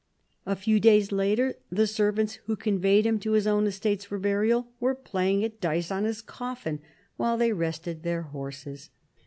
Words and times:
A 0.47 0.55
few 0.55 0.79
days 0.79 1.11
later, 1.11 1.59
the 1.69 1.85
servants 1.85 2.39
who 2.47 2.55
conveyed 2.55 3.05
him 3.05 3.19
to 3.19 3.33
his 3.33 3.45
own 3.45 3.67
estates 3.67 4.03
for 4.05 4.17
burial 4.17 4.67
were 4.79 4.95
playing 4.95 5.43
at 5.43 5.61
dice 5.61 5.91
on 5.91 6.05
his 6.05 6.23
coffin 6.23 6.81
while 7.17 7.37
they 7.37 7.53
rested 7.53 8.01
their 8.01 8.23
horses.. 8.23 8.89